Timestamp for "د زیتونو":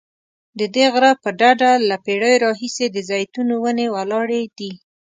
2.91-3.53